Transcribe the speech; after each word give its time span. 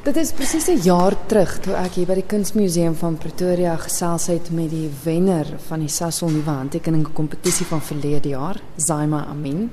Dit 0.00 0.16
is 0.16 0.30
presies 0.32 0.66
'n 0.68 0.80
jaar 0.80 1.14
terug 1.26 1.58
toe 1.60 1.74
ek 1.74 1.92
hier 1.92 2.06
by 2.06 2.14
die 2.14 2.26
Kunsmuseum 2.26 2.94
van 2.96 3.18
Pretoria 3.18 3.76
gesels 3.76 4.26
het 4.26 4.50
met 4.50 4.70
die 4.70 4.88
wenner 5.04 5.44
van 5.68 5.80
die 5.80 5.88
Sasol 5.88 6.30
nuwe 6.30 6.50
handtekening 6.50 7.06
van 7.68 7.82
verlede 7.82 8.28
jaar, 8.28 8.56
Zaima 8.76 9.26
Amin. 9.26 9.70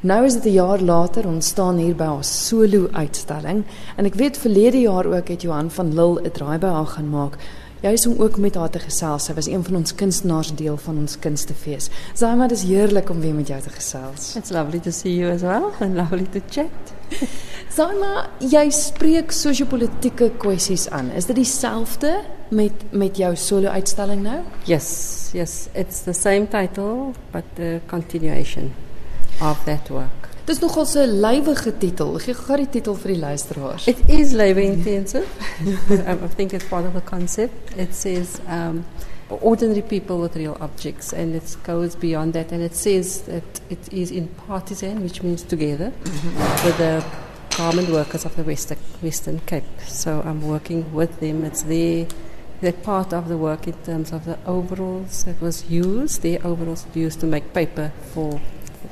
Nou 0.00 0.24
is 0.24 0.34
dit 0.34 0.44
'n 0.44 0.52
jaar 0.52 0.80
later, 0.80 1.26
ons 1.26 1.46
staan 1.46 1.78
hier 1.78 1.94
by 1.94 2.04
haar 2.04 2.24
solo 2.24 2.88
uitstalling 2.92 3.64
en 3.96 4.04
ek 4.04 4.14
weet 4.14 4.36
verlede 4.36 4.80
jaar 4.80 5.06
ook 5.06 5.28
het 5.28 5.42
Johan 5.42 5.70
van 5.70 5.94
Lille 5.94 6.20
'n 6.20 6.30
draai 6.30 6.58
by 6.58 6.66
haar 6.66 6.86
gaan 6.86 7.08
maak. 7.08 7.38
Juist 7.84 8.06
om 8.06 8.22
ook 8.22 8.36
met 8.36 8.54
haar 8.54 8.70
te 8.70 8.80
gesels. 8.80 9.26
Sy 9.28 9.34
was 9.36 9.46
een 9.46 9.64
van 9.64 9.76
ons 9.76 9.92
kunstenaars 9.94 10.54
deel 10.56 10.76
van 10.80 11.02
ons 11.02 11.18
kunstefees. 11.20 11.90
Zaima, 12.16 12.46
is 12.48 12.62
heerlik 12.64 13.10
om 13.12 13.20
weer 13.20 13.34
met 13.36 13.50
jou 13.52 13.58
te 13.60 13.68
gesels. 13.74 14.30
It's 14.40 14.54
lovely 14.56 14.80
to 14.80 14.90
see 14.90 15.12
you 15.18 15.32
as 15.32 15.44
well 15.44 15.68
and 15.84 15.94
lovely 15.94 16.24
to 16.32 16.40
chat. 16.48 16.94
Zaima, 17.76 18.24
jy 18.40 18.64
spreek 18.72 19.36
sosio-politieke 19.36 20.30
kwessies 20.40 20.88
aan. 20.88 21.12
Is 21.12 21.28
dit 21.28 21.36
dieselfde 21.36 22.16
met 22.48 22.88
met 22.90 23.20
jou 23.20 23.34
solo-uitstalling 23.36 24.24
nou? 24.24 24.40
Yes, 24.64 24.88
yes, 25.36 25.66
it's 25.74 26.06
the 26.08 26.16
same 26.16 26.48
title 26.48 27.12
but 27.36 27.44
the 27.60 27.80
continuation 27.92 28.72
of 29.42 29.60
that 29.68 29.92
work. 29.92 30.33
Dis 30.44 30.58
nogal 30.60 30.84
'n 30.84 31.20
lywige 31.20 31.72
titel. 31.78 32.18
Gee 32.18 32.34
gou 32.34 32.56
die 32.56 32.68
titel 32.68 32.94
vir 32.94 33.12
die 33.14 33.18
luisteraars. 33.18 33.86
It 33.86 34.02
is 34.06 34.32
labor 34.32 34.60
intensive. 34.60 35.24
I 36.06 36.28
think 36.36 36.52
it's 36.52 36.66
part 36.68 36.84
of 36.84 36.92
the 36.92 37.00
concept. 37.00 37.72
It 37.78 37.94
says 37.94 38.40
um, 38.46 38.84
ordinary 39.40 39.80
people 39.80 40.18
with 40.18 40.36
real 40.36 40.56
objects, 40.60 41.14
and 41.14 41.34
it 41.34 41.56
goes 41.64 41.96
beyond 41.96 42.34
that. 42.34 42.52
And 42.52 42.62
it 42.62 42.76
says 42.76 43.22
that 43.22 43.60
it 43.70 43.90
is 43.90 44.10
in 44.10 44.28
partisan, 44.46 45.02
which 45.02 45.22
means 45.22 45.42
together, 45.42 45.92
with 46.64 46.76
the 46.76 47.02
garment 47.56 47.88
workers 47.88 48.26
of 48.26 48.36
the 48.36 48.42
Western, 48.42 48.78
Western 49.00 49.40
Cape. 49.46 49.64
So 49.86 50.22
I'm 50.26 50.42
working 50.42 50.92
with 50.92 51.20
them. 51.20 51.44
It's 51.44 51.62
their, 51.62 52.06
their 52.60 52.72
part 52.72 53.14
of 53.14 53.28
the 53.28 53.38
work 53.38 53.66
in 53.66 53.74
terms 53.84 54.12
of 54.12 54.26
the 54.26 54.36
overalls 54.44 55.24
that 55.24 55.40
was 55.40 55.70
used, 55.70 56.20
their 56.20 56.38
overalls 56.44 56.84
used 56.94 57.20
to 57.20 57.26
make 57.26 57.54
paper 57.54 57.92
for 58.12 58.40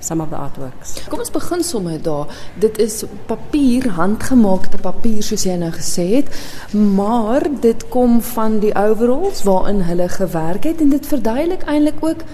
some 0.03 0.21
of 0.23 0.31
the 0.31 0.37
artworks. 0.37 0.97
Kom 1.09 1.23
ons 1.23 1.31
begin 1.31 1.63
sommer 1.65 1.99
daar. 2.03 2.31
Dit 2.61 2.79
is 2.83 3.05
papier, 3.31 3.89
handgemaakte 3.97 4.81
papier 4.83 5.23
soos 5.23 5.47
jy 5.47 5.57
nou 5.61 5.71
gesê 5.75 6.09
het, 6.19 6.33
maar 6.75 7.47
dit 7.63 7.89
kom 7.95 8.21
van 8.35 8.59
die 8.65 8.75
overalls 8.75 9.45
waarin 9.49 9.85
hulle 9.87 10.09
gewerk 10.13 10.67
het 10.69 10.83
en 10.83 10.91
dit 10.95 11.07
verduidelik 11.07 11.67
eintlik 11.71 12.03
ook 12.03 12.27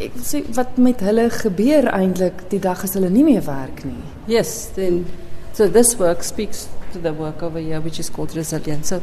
ek 0.00 0.14
wil 0.16 0.24
sê 0.24 0.40
wat 0.56 0.78
met 0.80 1.02
hulle 1.04 1.26
gebeur 1.34 1.90
eintlik 1.92 2.46
die 2.52 2.60
dag 2.62 2.84
as 2.86 2.94
hulle 2.96 3.10
nie 3.12 3.24
meer 3.26 3.44
werk 3.44 3.82
nie. 3.84 4.00
Yes, 4.30 4.70
then 4.76 5.04
so 5.52 5.68
this 5.68 5.96
work 6.00 6.24
speaks 6.24 6.68
to 6.92 7.00
the 7.00 7.12
work 7.12 7.42
over 7.42 7.60
here, 7.60 7.80
which 7.80 8.00
is 8.00 8.08
called 8.08 8.34
resilience. 8.34 8.88
So 8.88 9.02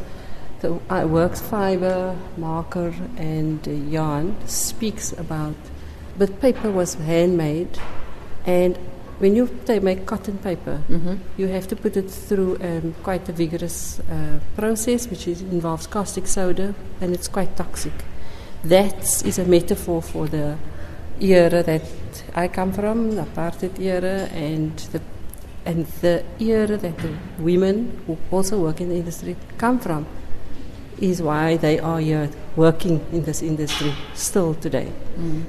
the 0.60 0.74
uh, 0.90 1.06
works 1.06 1.40
fiber, 1.40 2.16
marker, 2.36 2.92
and 3.16 3.66
yarn 3.92 4.34
speaks 4.46 5.12
about. 5.12 5.54
But 6.18 6.40
paper 6.40 6.70
was 6.70 6.94
handmade, 6.94 7.78
and 8.44 8.76
when 9.18 9.36
you 9.36 9.46
they 9.66 9.78
make 9.78 10.04
cotton 10.04 10.38
paper, 10.38 10.82
you 11.36 11.46
have 11.46 11.68
to 11.68 11.76
put 11.76 11.96
it 11.96 12.10
through 12.10 12.56
um, 12.60 12.94
quite 13.04 13.28
a 13.28 13.32
vigorous 13.32 14.00
uh, 14.00 14.40
process, 14.56 15.08
which 15.08 15.28
is, 15.28 15.42
involves 15.42 15.86
caustic 15.86 16.26
soda, 16.26 16.74
and 17.00 17.14
it's 17.14 17.28
quite 17.28 17.56
toxic. 17.56 17.92
That 18.64 19.24
is 19.24 19.38
a 19.38 19.44
metaphor 19.44 20.02
for 20.02 20.26
the 20.26 20.56
era 21.20 21.62
that 21.62 21.82
I 22.34 22.48
come 22.48 22.72
from, 22.72 23.14
the 23.14 23.22
apartheid 23.22 23.78
era, 23.78 24.28
and 24.32 24.76
the 24.92 25.00
and 25.64 25.86
the 26.00 26.24
era 26.40 26.76
that 26.76 26.98
the 26.98 27.14
women 27.38 28.02
who 28.06 28.16
also 28.30 28.58
work 28.58 28.80
in 28.80 28.88
the 28.88 28.96
industry 28.96 29.36
come 29.58 29.78
from 29.78 30.06
is 31.00 31.20
why 31.20 31.56
they 31.56 31.78
are 31.78 32.00
here 32.00 32.28
working 32.56 33.00
in 33.12 33.24
this 33.24 33.42
industry 33.42 33.92
still 34.14 34.54
today. 34.54 34.92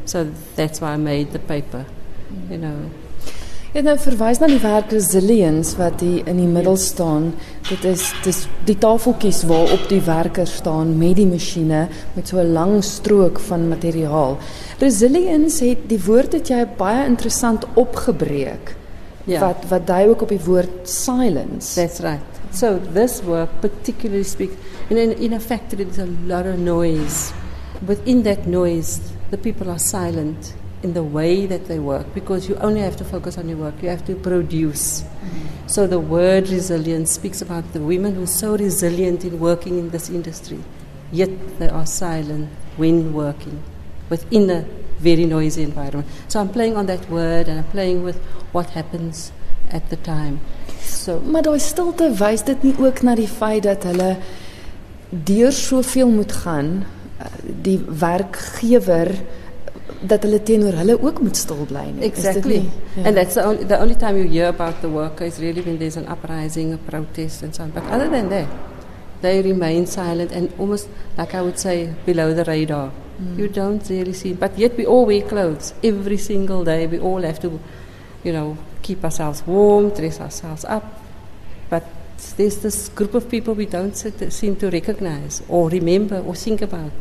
So 0.06 0.32
that's 0.56 0.82
why 0.82 0.94
I 0.94 0.98
made 0.98 1.32
the 1.32 1.40
paper. 1.40 1.86
You 2.50 2.58
know, 2.58 2.90
Jy 3.70 3.84
het 3.84 3.86
nou 3.86 4.00
verwys 4.02 4.40
na 4.42 4.48
die 4.50 4.62
werk 4.64 4.90
resilience 4.96 5.76
wat 5.78 6.00
hier 6.02 6.26
in 6.32 6.40
die 6.42 6.48
middel 6.50 6.74
staan. 6.82 7.28
Dit 7.68 7.84
is 7.86 8.08
dis 8.26 8.40
die 8.66 8.74
tafeltjies 8.82 9.44
waarop 9.46 9.84
die 9.92 10.00
werkers 10.02 10.56
staan 10.58 10.96
met 10.98 11.20
die 11.20 11.28
masjiene 11.30 11.84
met 12.16 12.32
so 12.32 12.40
'n 12.42 12.54
lang 12.54 12.82
strook 12.84 13.38
van 13.40 13.68
materiaal. 13.70 14.40
Resilience 14.80 15.62
het 15.66 15.86
die 15.88 16.02
woord 16.02 16.34
het 16.34 16.50
jy 16.50 16.66
baie 16.78 17.06
interessant 17.06 17.68
opgebreek. 17.76 18.76
Ja. 19.26 19.40
Wat 19.40 19.70
wat 19.70 19.86
dui 19.88 20.10
ook 20.10 20.22
op 20.22 20.30
die 20.30 20.46
woord 20.46 20.90
silence. 20.90 21.76
that's 21.76 22.00
right. 22.00 22.39
So 22.52 22.80
this 22.80 23.22
work 23.22 23.50
particularly 23.62 24.24
speaks. 24.24 24.56
In 24.90 24.98
in, 24.98 25.12
in 25.14 25.34
a 25.34 25.40
factory, 25.40 25.84
there's 25.84 26.00
a 26.00 26.06
lot 26.06 26.46
of 26.46 26.60
noise. 26.60 27.34
Within 27.86 28.24
that 28.24 28.48
noise, 28.48 29.14
the 29.30 29.38
people 29.38 29.70
are 29.70 29.80
silent 29.80 30.54
in 30.82 30.94
the 30.94 31.04
way 31.04 31.46
that 31.46 31.66
they 31.66 31.78
work 31.78 32.14
because 32.14 32.48
you 32.48 32.56
only 32.56 32.82
have 32.82 32.96
to 32.98 33.04
focus 33.04 33.38
on 33.38 33.50
your 33.50 33.58
work. 33.58 33.76
You 33.82 33.90
have 33.90 34.06
to 34.06 34.16
produce. 34.16 35.02
Mm-hmm. 35.02 35.68
So 35.68 35.88
the 35.88 36.00
word 36.00 36.50
resilience 36.50 37.12
speaks 37.12 37.42
about 37.42 37.74
the 37.74 37.82
women 37.82 38.16
who 38.16 38.24
are 38.24 38.28
so 38.28 38.58
resilient 38.58 39.26
in 39.26 39.40
working 39.40 39.78
in 39.78 39.90
this 39.90 40.10
industry, 40.10 40.60
yet 41.12 41.30
they 41.60 41.70
are 41.70 41.86
silent 41.86 42.50
when 42.78 43.14
working 43.14 43.62
within 44.10 44.50
a 44.50 44.62
very 45.00 45.26
noisy 45.26 45.64
environment. 45.64 46.08
So 46.28 46.40
I'm 46.40 46.50
playing 46.50 46.76
on 46.76 46.86
that 46.88 47.10
word 47.10 47.48
and 47.48 47.60
I'm 47.60 47.72
playing 47.72 48.04
with 48.04 48.18
what 48.52 48.72
happens 48.72 49.32
at 49.72 49.90
the 49.90 49.98
time. 50.02 50.40
So 50.84 51.20
Maar 51.32 51.42
daai 51.42 51.60
stilte 51.60 52.12
wys 52.20 52.44
dit 52.44 52.64
nie 52.64 52.76
ook 52.80 53.02
na 53.02 53.16
die 53.16 53.28
feit 53.28 53.64
dat 53.64 53.84
hulle 53.84 54.16
deur 55.10 55.52
soveel 55.52 56.10
moet 56.10 56.32
gaan 56.32 56.84
eh, 57.18 57.26
die 57.64 57.80
werkgewer 58.00 59.14
dat 60.00 60.24
hulle 60.24 60.40
teenoor 60.44 60.78
hulle 60.80 60.96
ook 61.02 61.22
moet 61.22 61.38
stil 61.38 61.66
bly 61.68 61.90
nie. 61.96 62.04
Exactly. 62.08 62.62
nie? 62.64 62.70
Ja. 62.96 63.04
And 63.04 63.16
that's 63.16 63.34
the 63.34 63.44
only, 63.44 63.66
the 63.66 63.80
only 63.80 63.96
time 63.96 64.18
you 64.18 64.30
hear 64.30 64.48
about 64.48 64.82
the 64.82 64.90
worker 64.90 65.26
is 65.26 65.38
really 65.38 65.62
when 65.62 65.78
there's 65.78 65.98
an 65.98 66.08
uprising, 66.08 66.74
a 66.74 66.78
protest, 66.78 67.44
and 67.44 67.56
so 67.56 67.64
on. 67.64 67.72
But 67.74 67.84
other 67.92 68.10
than 68.10 68.30
that, 68.30 68.48
they 69.22 69.42
remain 69.42 69.88
silent 69.88 70.32
and 70.32 70.50
almost, 70.58 70.88
like 71.18 71.36
I 71.36 71.42
would 71.42 71.60
say, 71.60 71.94
below 72.06 72.34
the 72.34 72.46
radar. 72.46 72.92
You 73.36 73.50
don't 73.50 73.84
really 73.90 74.14
see. 74.14 74.32
But 74.32 74.58
yet 74.58 74.78
we 74.78 74.86
all 74.86 75.06
wear 75.06 75.22
clothes 75.22 75.74
every 75.84 76.18
single 76.18 76.64
day. 76.64 76.88
We 76.88 77.00
all 77.00 77.22
have 77.22 77.40
to, 77.42 77.60
you 78.24 78.32
know, 78.32 78.58
keep 78.90 79.04
ourselves 79.04 79.46
warm, 79.46 79.92
dress 79.92 80.20
ourselves 80.20 80.66
up. 80.66 80.84
But 81.70 81.86
there's 82.38 82.58
this 82.58 82.90
group 82.90 83.14
of 83.14 83.30
people 83.30 83.54
we 83.54 83.68
don't 83.68 83.96
sit, 83.96 84.34
seem 84.34 84.56
to 84.56 84.72
recognize 84.72 85.44
or 85.48 85.70
remember 85.70 86.20
or 86.28 86.34
think 86.34 86.64
about. 86.64 86.98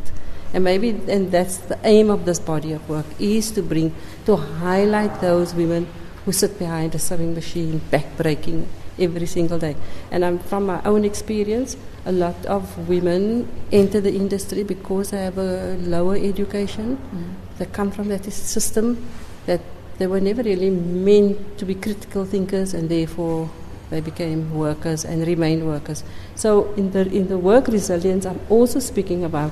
And 0.53 0.63
maybe, 0.63 0.89
and 0.89 1.31
that's 1.31 1.57
the 1.57 1.79
aim 1.83 2.11
of 2.11 2.25
this 2.25 2.39
body 2.39 2.73
of 2.73 2.87
work, 2.87 3.07
is 3.19 3.49
to 3.51 3.63
bring, 3.63 3.95
to 4.25 4.35
highlight 4.35 5.19
those 5.19 5.55
women 5.55 5.87
who 6.25 6.31
sit 6.31 6.59
behind 6.59 6.93
a 6.93 6.99
sewing 6.99 7.33
machine, 7.33 7.81
backbreaking 7.91 8.65
every 8.99 9.25
single 9.25 9.57
day. 9.57 9.75
And 10.11 10.23
I'm, 10.23 10.37
from 10.37 10.67
my 10.67 10.81
own 10.83 11.05
experience, 11.05 11.75
a 12.05 12.11
lot 12.11 12.45
of 12.45 12.87
women 12.87 13.47
enter 13.71 13.99
the 13.99 14.13
industry 14.13 14.61
because 14.63 15.09
they 15.09 15.23
have 15.23 15.39
a 15.39 15.75
lower 15.81 16.15
education. 16.15 16.97
Mm. 16.97 17.57
They 17.57 17.65
come 17.65 17.89
from 17.91 18.09
that 18.09 18.25
system 18.31 19.05
that 19.47 19.61
they 19.99 20.07
were 20.07 20.21
never 20.21 20.41
really 20.41 20.69
meant 20.69 21.57
to 21.59 21.65
be 21.65 21.75
critical 21.75 22.25
thinkers 22.25 22.73
and 22.73 22.89
therefore 22.89 23.49
they 23.89 23.99
became 23.99 24.55
workers 24.55 25.03
and 25.03 25.27
remain 25.27 25.65
workers. 25.65 26.03
So 26.35 26.73
in 26.73 26.91
the, 26.91 27.01
in 27.01 27.27
the 27.27 27.37
work 27.37 27.67
resilience, 27.67 28.25
I'm 28.25 28.39
also 28.49 28.79
speaking 28.79 29.25
about 29.25 29.51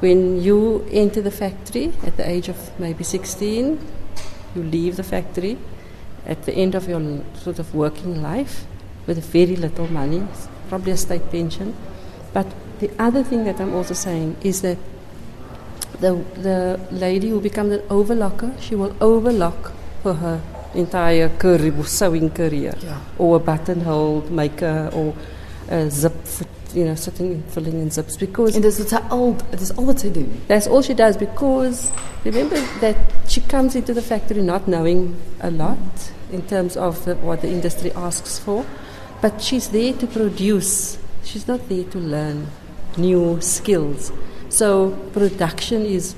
when 0.00 0.42
you 0.42 0.86
enter 0.90 1.22
the 1.22 1.30
factory 1.30 1.92
at 2.02 2.16
the 2.16 2.28
age 2.28 2.48
of 2.48 2.78
maybe 2.78 3.04
16, 3.04 3.78
you 4.56 4.62
leave 4.62 4.96
the 4.96 5.04
factory 5.04 5.58
at 6.26 6.42
the 6.42 6.52
end 6.52 6.74
of 6.74 6.88
your 6.88 7.22
sort 7.34 7.60
of 7.60 7.72
working 7.74 8.20
life 8.20 8.66
with 9.06 9.24
very 9.24 9.54
little 9.54 9.86
money, 9.86 10.26
probably 10.68 10.92
a 10.92 10.96
state 10.96 11.30
pension. 11.30 11.74
But 12.32 12.46
the 12.80 12.90
other 12.98 13.22
thing 13.22 13.44
that 13.44 13.60
I'm 13.60 13.74
also 13.74 13.94
saying 13.94 14.36
is 14.42 14.62
that 14.62 14.78
the, 16.00 16.14
the 16.34 16.80
lady 16.90 17.28
who 17.28 17.40
becomes 17.40 17.72
an 17.72 17.80
overlocker, 17.82 18.60
she 18.60 18.74
will 18.74 18.96
overlock 19.00 19.73
for 20.04 20.14
her 20.20 20.38
entire 20.74 21.28
career, 21.38 21.72
sewing 21.84 22.30
career, 22.30 22.74
Ja. 22.84 22.96
or 23.18 23.36
a 23.36 23.40
buttonhole 23.40 24.22
maker, 24.30 24.90
or 24.94 25.14
a 25.70 25.88
zip, 25.90 26.12
you 26.74 26.84
know, 26.84 26.94
sitting 26.96 27.42
filling 27.54 27.80
in 27.80 27.90
zips 27.90 28.16
because 28.16 28.56
En 28.56 28.62
dis 28.62 28.76
dit 28.76 28.88
sy 28.90 28.98
al 29.10 29.36
dit 29.52 29.60
is 29.62 29.70
al 29.78 29.84
wat 29.86 30.00
sy 30.02 30.10
doen. 30.10 30.26
that's 30.48 30.66
all 30.66 30.82
she 30.82 30.94
does 30.94 31.16
because 31.16 31.90
remember 32.24 32.58
that 32.80 32.96
she 33.28 33.40
comes 33.42 33.76
into 33.76 33.94
the 33.94 34.02
factory 34.02 34.42
not 34.42 34.66
knowing 34.66 35.14
a 35.40 35.50
lot 35.50 35.78
in 36.32 36.42
terms 36.42 36.76
of 36.76 36.98
the, 37.04 37.14
what 37.22 37.40
the 37.42 37.48
industry 37.48 37.92
asks 37.94 38.38
for, 38.40 38.64
but 39.22 39.40
she's 39.40 39.68
there 39.68 39.92
to 39.92 40.06
produce. 40.06 40.98
She's 41.22 41.46
not 41.46 41.60
there 41.68 41.84
to 41.94 41.98
learn 41.98 42.48
new 42.98 43.38
skills. 43.40 44.10
So 44.50 44.90
production 45.12 45.86
is 45.86 46.14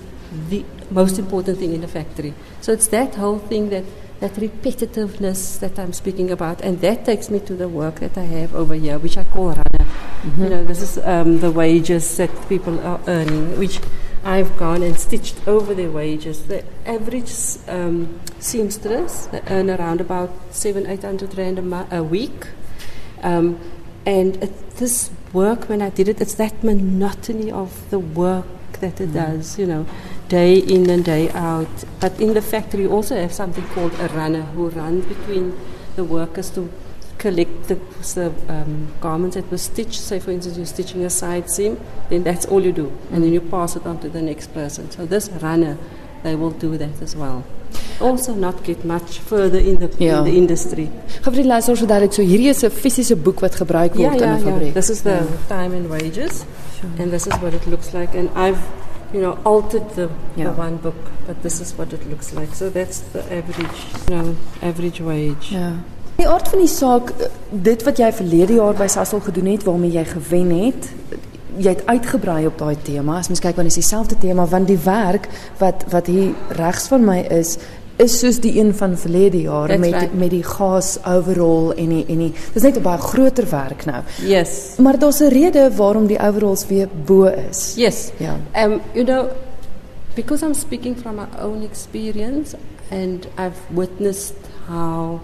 the 0.50 0.64
most 0.90 1.18
important 1.18 1.58
thing 1.58 1.72
in 1.72 1.84
a 1.84 1.88
factory. 1.88 2.34
So 2.60 2.72
it's 2.72 2.88
that 2.88 3.14
whole 3.14 3.38
thing 3.38 3.70
that 3.70 3.84
that 4.20 4.32
repetitiveness 4.32 5.58
that 5.60 5.78
I'm 5.78 5.92
speaking 5.92 6.30
about, 6.30 6.62
and 6.62 6.80
that 6.80 7.04
takes 7.04 7.28
me 7.28 7.38
to 7.40 7.54
the 7.54 7.68
work 7.68 8.00
that 8.00 8.16
I 8.16 8.24
have 8.24 8.54
over 8.54 8.74
here, 8.74 8.98
which 8.98 9.18
I 9.18 9.24
call 9.24 9.48
runner. 9.48 9.90
You 10.38 10.48
know, 10.48 10.64
this 10.64 10.80
is 10.80 10.98
um, 11.04 11.40
the 11.40 11.50
wages 11.50 12.16
that 12.16 12.30
people 12.48 12.80
are 12.80 12.98
earning, 13.06 13.58
which 13.58 13.78
I've 14.24 14.56
gone 14.56 14.82
and 14.82 14.98
stitched 14.98 15.46
over 15.46 15.74
their 15.74 15.90
wages. 15.90 16.46
The 16.46 16.64
average 16.86 17.30
um, 17.68 18.18
seamstress 18.40 19.26
they 19.26 19.42
earn 19.48 19.70
around 19.70 20.00
about 20.00 20.30
seven, 20.50 20.86
eight 20.86 21.02
hundred 21.02 21.36
rand 21.36 21.58
a, 21.58 21.98
a 21.98 22.02
week, 22.02 22.46
um, 23.22 23.60
and 24.06 24.42
it, 24.42 24.76
this 24.76 25.10
work 25.32 25.68
when 25.68 25.82
I 25.82 25.90
did 25.90 26.08
it, 26.08 26.20
it's 26.20 26.34
that 26.34 26.64
monotony 26.64 27.52
of 27.52 27.88
the 27.90 27.98
work 27.98 28.46
that 28.80 29.00
it 29.00 29.12
does. 29.12 29.58
You 29.58 29.66
know, 29.66 29.86
day 30.28 30.58
in 30.58 30.90
and 30.90 31.05
day 31.05 31.31
out. 31.31 31.84
But 32.00 32.20
in 32.20 32.34
the 32.34 32.43
factory, 32.43 32.82
you 32.82 32.90
also 32.93 33.14
have 33.17 33.32
something 33.32 33.64
called 33.69 33.93
a 34.00 34.08
runner 34.08 34.43
who 34.55 34.69
runs 34.70 35.05
between 35.06 35.52
the 35.96 36.05
workers 36.05 36.50
to 36.50 36.69
collect 37.19 37.69
the, 37.69 37.76
the 38.14 38.32
um, 38.49 38.93
garments 39.00 39.37
that 39.37 39.50
were 39.50 39.58
stitched. 39.58 40.00
Say, 40.00 40.19
for 40.20 40.31
instance, 40.32 40.56
you're 40.56 40.67
stitching 40.67 41.05
a 41.05 41.11
side 41.11 41.50
seam, 41.50 41.78
then 42.11 42.23
that's 42.25 42.46
all 42.46 42.62
you 42.62 42.73
do, 42.73 42.93
and 43.12 43.23
then 43.23 43.32
you 43.32 43.40
pass 43.40 43.76
it 43.76 43.87
on 43.87 43.99
to 44.00 44.08
the 44.08 44.20
next 44.23 44.52
person. 44.52 44.90
So 44.90 45.06
this 45.06 45.28
runner, 45.43 45.78
they 46.23 46.34
will 46.34 46.50
do 46.50 46.76
that 46.76 47.00
as 47.02 47.17
well. 47.17 47.44
Also, 48.00 48.34
not 48.34 48.62
get 48.64 48.84
much 48.84 49.19
further 49.20 49.58
in 49.58 49.79
the, 49.81 49.88
Ja. 49.99 50.19
in 50.19 50.25
the 50.25 50.37
industry. 50.37 50.90
Gaan 51.22 51.32
vir 51.32 51.43
die 51.43 51.49
luisteraars 51.49 51.79
so 51.81 51.87
duidelik, 51.87 52.12
so 52.12 52.22
hierdie 52.22 52.49
is 52.49 52.62
'n 52.62 52.70
fisiese 52.70 53.17
boek 53.17 53.40
wat 53.40 53.55
gebruik 53.55 53.94
word 53.94 54.20
in 54.20 54.29
'n 54.29 54.61
yeah. 54.61 54.72
This 54.75 54.90
is 54.90 55.00
the 55.02 55.26
time 55.49 55.75
and 55.75 55.88
wages, 55.88 56.44
and 56.99 57.11
this 57.11 57.26
is 57.26 57.32
what 57.40 57.55
it 57.55 57.67
looks 57.67 57.93
like. 57.94 58.14
And 58.14 58.29
I've, 58.37 58.58
you 59.16 59.24
know, 59.24 59.36
altered 59.42 59.88
the, 59.94 60.08
Yeah. 60.34 60.50
the 60.50 60.60
one 60.60 60.76
book, 60.82 61.00
but 61.26 61.36
this 61.42 61.60
is 61.60 61.74
what 61.76 61.92
it 61.92 62.02
looks 62.10 62.32
like. 62.34 62.54
So 62.54 62.70
that's 62.70 63.00
the 63.12 63.22
average, 63.38 63.78
you 64.08 64.16
know, 64.16 64.34
average 64.62 65.02
wage. 65.02 65.54
Ja. 65.54 65.72
Die 66.16 66.28
aard 66.28 66.48
van 66.48 66.58
die 66.58 66.68
saak, 66.68 67.10
eh, 67.10 67.26
dit 67.50 67.82
wat 67.84 67.98
jy 68.00 68.12
verlede 68.12 68.54
jaar 68.60 68.74
by 68.74 68.86
Sasol 68.88 69.20
gedoen 69.20 69.46
het 69.52 69.64
waarmee 69.64 69.90
jy 69.92 70.04
gewen 70.04 70.50
het, 70.64 70.88
jy 71.56 71.72
het 71.72 71.86
uitgebrei 71.86 72.46
op 72.46 72.58
daai 72.58 72.76
tema. 72.82 73.18
As 73.18 73.28
mens 73.28 73.40
kyk 73.40 73.56
want 73.56 73.68
dit 73.68 73.76
is 73.76 73.82
dieselfde 73.84 74.18
tema 74.20 74.46
want 74.46 74.68
die 74.68 74.78
werk 74.84 75.28
wat 75.58 75.84
wat 75.92 76.06
hier 76.06 76.34
regs 76.48 76.88
van 76.92 77.04
my 77.04 77.19
is 77.20 77.56
is 77.98 78.19
soos 78.19 78.40
die 78.40 78.58
een 78.60 78.75
van 78.75 78.96
verlede 78.98 79.40
jaar 79.40 79.69
That's 79.69 79.81
met 79.81 79.93
right. 79.93 80.14
met 80.19 80.31
die 80.31 80.43
gas 80.43 80.98
overall 81.06 81.70
en 81.76 81.88
die 81.88 82.04
en 82.08 82.19
die 82.19 82.32
dis 82.52 82.62
net 82.62 82.76
'n 82.76 82.82
baie 82.82 82.98
groter 82.98 83.46
werk 83.50 83.84
nou. 83.87 84.02
Yes, 84.26 84.75
Maar 84.78 84.98
daar's 84.98 85.20
'n 85.20 85.28
rede 85.28 85.70
waarom 85.76 86.06
die 86.06 86.19
overalls 86.19 86.66
weer 86.66 86.88
bo 87.04 87.25
is. 87.25 87.75
yes. 87.76 88.10
Ja. 88.19 88.37
Um, 88.64 88.81
you 88.94 89.04
know, 89.04 89.26
because 90.14 90.44
I'm 90.46 90.54
speaking 90.54 90.96
from 90.98 91.14
my 91.14 91.26
own 91.43 91.62
experience 91.62 92.56
and 92.90 93.26
I've 93.38 93.58
witnessed 93.75 94.34
how 94.69 95.20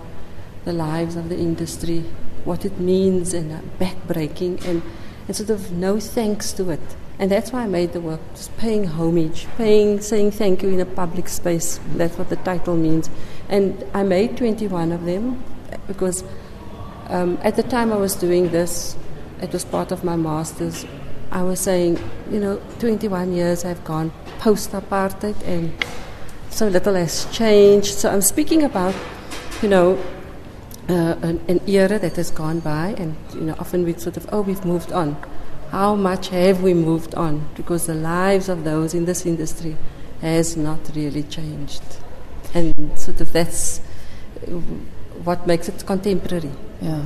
the 0.64 0.72
lives 0.72 1.16
of 1.16 1.28
the 1.28 1.36
industry, 1.36 2.02
what 2.44 2.64
it 2.64 2.78
means, 2.80 3.34
and 3.34 3.50
backbreaking, 3.78 4.58
and, 4.68 4.82
and 5.26 5.36
sort 5.36 5.50
of 5.50 5.60
no 5.78 5.98
thanks 6.14 6.52
to 6.54 6.70
it. 6.70 6.80
And 7.18 7.30
that's 7.30 7.52
why 7.52 7.62
I 7.62 7.66
made 7.66 7.92
the 7.92 8.00
work, 8.00 8.20
just 8.34 8.56
paying 8.56 8.84
homage, 8.86 9.46
paying, 9.56 10.00
saying 10.00 10.32
thank 10.32 10.62
you 10.62 10.70
in 10.70 10.80
a 10.80 10.86
public 10.86 11.28
space. 11.28 11.78
That's 11.94 12.16
what 12.18 12.30
the 12.30 12.36
title 12.36 12.76
means. 12.76 13.10
And 13.48 13.84
I 13.94 14.02
made 14.02 14.36
21 14.36 14.92
of 14.92 15.04
them 15.04 15.42
because 15.86 16.24
um, 17.08 17.38
at 17.42 17.56
the 17.56 17.62
time 17.62 17.92
I 17.92 17.96
was 17.96 18.14
doing 18.14 18.50
this, 18.50 18.96
it 19.40 19.52
was 19.52 19.64
part 19.64 19.92
of 19.92 20.04
my 20.04 20.16
master's. 20.16 20.86
I 21.30 21.42
was 21.42 21.60
saying, 21.60 21.98
you 22.30 22.40
know, 22.40 22.60
21 22.78 23.32
years 23.32 23.64
I've 23.64 23.84
gone 23.84 24.12
post 24.38 24.72
apartheid 24.72 25.40
and 25.46 25.72
so 26.50 26.68
little 26.68 26.94
has 26.94 27.26
changed. 27.32 27.94
So 27.94 28.10
I'm 28.10 28.22
speaking 28.22 28.62
about, 28.62 28.94
you 29.62 29.68
know, 29.68 29.98
uh, 30.88 31.16
an, 31.22 31.40
an 31.48 31.60
era 31.66 31.98
that 31.98 32.16
has 32.16 32.30
gone 32.30 32.60
by, 32.60 32.94
and 32.98 33.16
you 33.34 33.40
know, 33.42 33.54
often 33.58 33.84
we 33.84 33.94
sort 33.94 34.16
of, 34.16 34.28
oh, 34.32 34.42
we've 34.42 34.64
moved 34.64 34.92
on. 34.92 35.16
How 35.72 35.94
much 35.96 36.28
have 36.28 36.62
we 36.62 36.74
moved 36.74 37.14
on? 37.14 37.46
Because 37.56 37.86
the 37.86 37.94
lives 37.94 38.48
of 38.48 38.64
those 38.64 38.92
in 38.92 39.06
this 39.06 39.24
industry 39.24 39.74
has 40.20 40.54
not 40.56 40.78
really 40.94 41.22
changed, 41.22 41.82
and 42.54 42.74
sort 42.94 43.22
of 43.22 43.32
that's 43.32 43.80
uh, 44.46 44.60
what 45.24 45.46
makes 45.46 45.68
it 45.68 45.86
contemporary. 45.86 46.50
Ja. 46.80 46.98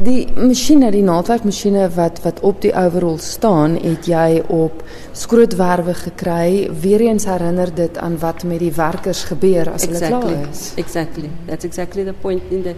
Die 0.00 0.26
masjiene, 0.34 0.90
die 0.90 1.02
naaldwerkmasjiene 1.04 1.86
wat 1.94 2.22
wat 2.24 2.40
op 2.40 2.60
die 2.64 2.72
overall 2.74 3.18
staan, 3.20 3.76
het 3.84 4.06
jy 4.08 4.42
op 4.48 4.82
skrootwerwe 5.12 5.94
gekry. 5.94 6.70
Weereens 6.72 7.28
herinner 7.28 7.70
dit 7.74 7.98
aan 7.98 8.18
wat 8.18 8.42
met 8.48 8.58
die 8.64 8.72
werkers 8.72 9.26
gebeur 9.28 9.70
as 9.70 9.84
hulle 9.84 10.00
exactly. 10.00 10.32
klaar 10.32 10.48
is. 10.50 10.72
Exactly. 10.80 11.30
That's 11.46 11.64
exactly 11.68 12.04
the 12.04 12.16
point. 12.16 12.42
In 12.50 12.62
that, 12.62 12.76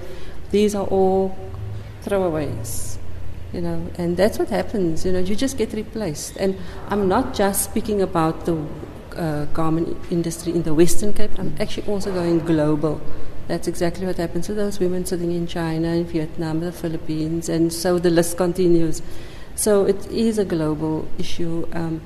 these 0.50 0.76
are 0.76 0.86
all 0.90 1.30
throwaways, 2.04 2.98
you 3.52 3.60
know, 3.60 3.86
and 3.96 4.16
that's 4.16 4.38
what 4.38 4.48
happens. 4.48 5.04
You 5.04 5.12
know, 5.12 5.18
you 5.18 5.36
just 5.36 5.58
get 5.58 5.72
replaced. 5.72 6.36
And 6.36 6.58
I'm 6.88 7.08
not 7.08 7.34
just 7.34 7.64
speaking 7.64 8.00
about 8.00 8.46
the 8.46 8.64
uh, 9.16 9.44
garment 9.46 9.96
industry 10.10 10.52
in 10.52 10.62
the 10.62 10.74
Western 10.74 11.12
Cape. 11.12 11.38
I'm 11.38 11.54
actually 11.60 11.86
also 11.86 12.12
going 12.12 12.40
global. 12.40 13.00
That's 13.48 13.68
exactly 13.68 14.06
what 14.06 14.16
happens 14.16 14.46
to 14.46 14.54
those 14.54 14.80
women 14.80 15.04
sitting 15.04 15.32
in 15.32 15.46
China, 15.46 15.88
in 15.88 16.04
Vietnam, 16.04 16.60
the 16.60 16.72
Philippines, 16.72 17.48
and 17.48 17.72
so 17.72 17.98
the 17.98 18.08
list 18.08 18.36
continues. 18.36 19.02
So 19.54 19.84
it 19.84 20.06
is 20.06 20.38
a 20.38 20.44
global 20.44 21.06
issue, 21.18 21.68
um, 21.72 22.00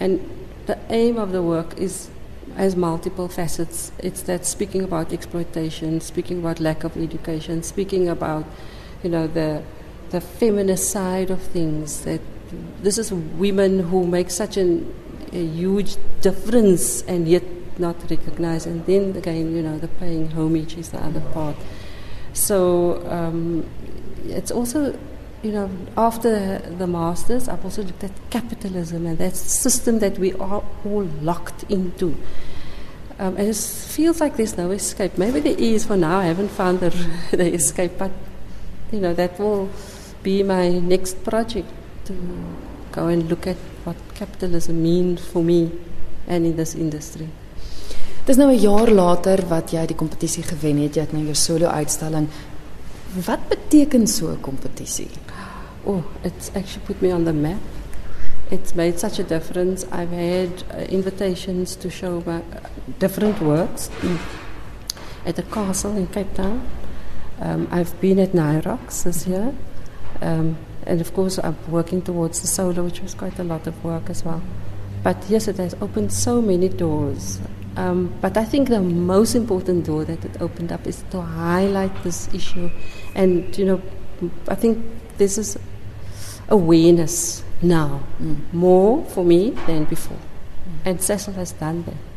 and 0.00 0.28
the 0.66 0.78
aim 0.90 1.16
of 1.16 1.32
the 1.32 1.42
work 1.42 1.78
is 1.78 2.10
has 2.56 2.76
multiple 2.76 3.28
facets. 3.28 3.92
It's 3.98 4.22
that 4.22 4.44
speaking 4.44 4.82
about 4.82 5.12
exploitation, 5.12 6.00
speaking 6.00 6.40
about 6.40 6.60
lack 6.60 6.84
of 6.84 6.96
education, 6.96 7.62
speaking 7.62 8.08
about, 8.08 8.44
you 9.02 9.08
know, 9.08 9.26
the 9.26 9.62
the 10.12 10.20
feminist 10.20 10.90
side 10.90 11.30
of 11.30 11.42
things. 11.42 12.02
That 12.04 12.20
this 12.82 12.98
is 12.98 13.12
women 13.12 13.80
who 13.80 14.06
make 14.06 14.30
such 14.30 14.56
an, 14.56 14.94
a 15.32 15.44
huge 15.44 15.96
difference 16.20 17.02
and 17.02 17.26
yet 17.26 17.42
not 17.78 17.96
recognized. 18.10 18.66
And 18.66 18.86
then 18.86 19.16
again, 19.16 19.56
you 19.56 19.62
know, 19.62 19.78
the 19.78 19.88
paying 19.88 20.30
homage 20.30 20.76
is 20.76 20.90
the 20.90 21.02
other 21.02 21.20
part. 21.32 21.56
So 22.32 23.04
um, 23.10 23.68
it's 24.26 24.50
also 24.50 24.96
you 25.42 25.50
know, 25.50 25.68
after 25.96 26.58
the 26.58 26.86
masters, 26.86 27.48
I've 27.48 27.64
also 27.64 27.82
looked 27.82 28.04
at 28.04 28.12
capitalism 28.30 29.06
and 29.06 29.18
that 29.18 29.34
system 29.34 29.98
that 29.98 30.16
we 30.16 30.32
are 30.34 30.62
all 30.84 31.04
locked 31.20 31.64
into. 31.64 32.16
Um, 33.18 33.36
and 33.36 33.48
it 33.48 33.56
feels 33.56 34.20
like 34.20 34.36
there's 34.36 34.56
no 34.56 34.70
escape. 34.70 35.18
Maybe 35.18 35.40
there 35.40 35.58
is 35.58 35.84
for 35.84 35.96
now. 35.96 36.20
I 36.20 36.26
haven't 36.26 36.50
found 36.50 36.80
the, 36.80 36.90
the 37.32 37.54
escape, 37.54 37.92
but 37.98 38.12
you 38.92 39.00
know 39.00 39.14
that 39.14 39.38
will 39.38 39.68
be 40.22 40.42
my 40.42 40.68
next 40.80 41.22
project 41.24 41.68
to 42.04 42.14
go 42.92 43.06
and 43.08 43.28
look 43.28 43.46
at 43.46 43.56
what 43.84 43.96
capitalism 44.14 44.82
means 44.82 45.20
for 45.20 45.42
me 45.42 45.70
and 46.26 46.46
in 46.46 46.56
this 46.56 46.74
industry. 46.74 47.28
Dis 48.24 48.36
nou 48.36 48.50
'n 48.50 48.58
jaar 48.58 48.90
later 48.90 49.46
wat 49.48 49.70
jy 49.70 49.86
die 49.86 49.96
kompetisie 49.96 50.42
gewen 50.42 50.78
het. 50.82 50.94
Jy 50.94 51.00
het 51.00 51.12
nou 51.12 51.24
jou 51.24 51.34
solo 51.34 51.66
uitstalling. 51.66 52.28
Wat 53.26 53.48
beteken 53.48 54.06
so 54.06 54.30
'n 54.30 54.40
kompetisie? 54.40 55.10
Oh, 55.84 56.02
it's 56.22 56.50
actually 56.54 56.86
put 56.86 57.00
me 57.00 57.12
on 57.12 57.24
the 57.24 57.32
map. 57.32 57.58
It's 58.50 58.74
made 58.74 58.98
such 58.98 59.18
a 59.18 59.22
difference. 59.24 59.84
I've 59.90 60.12
had 60.12 60.62
uh, 60.70 60.84
invitations 60.88 61.74
to 61.76 61.90
show 61.90 62.22
my 62.26 62.36
uh, 62.36 62.68
different 62.98 63.40
works 63.40 63.90
at 65.26 65.34
the 65.36 65.42
castle 65.42 65.96
in 65.96 66.06
Cape 66.06 66.34
Town. 66.34 66.60
Um, 67.40 67.66
I've 67.72 67.98
been 68.00 68.18
at 68.18 68.32
Nyrox 68.32 69.02
this 69.02 69.26
year. 69.26 69.52
Um, 70.22 70.56
and 70.86 71.00
of 71.00 71.12
course, 71.14 71.38
I'm 71.38 71.56
working 71.68 72.02
towards 72.02 72.40
the 72.40 72.46
solar, 72.46 72.82
which 72.82 73.00
was 73.00 73.14
quite 73.14 73.38
a 73.38 73.44
lot 73.44 73.66
of 73.66 73.84
work 73.84 74.08
as 74.08 74.24
well. 74.24 74.42
But 75.02 75.16
yes, 75.28 75.48
it 75.48 75.56
has 75.56 75.74
opened 75.80 76.12
so 76.12 76.40
many 76.40 76.68
doors. 76.68 77.40
Um, 77.76 78.12
but 78.20 78.36
I 78.36 78.44
think 78.44 78.68
the 78.68 78.80
most 78.80 79.34
important 79.34 79.86
door 79.86 80.04
that 80.04 80.24
it 80.24 80.40
opened 80.40 80.72
up 80.72 80.86
is 80.86 81.04
to 81.10 81.20
highlight 81.20 82.02
this 82.02 82.32
issue. 82.34 82.70
And, 83.14 83.56
you 83.56 83.64
know, 83.64 83.82
I 84.48 84.54
think 84.54 84.84
this 85.18 85.38
is 85.38 85.58
awareness 86.48 87.42
now, 87.62 88.02
more 88.52 89.04
for 89.06 89.24
me 89.24 89.50
than 89.66 89.84
before. 89.84 90.18
And 90.84 90.98
Sasol 90.98 91.34
has 91.34 91.52
done 91.52 91.84
that. 91.84 92.11